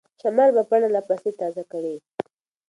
[0.21, 1.95] شمال به پاڼه لا پسې تازه کړي.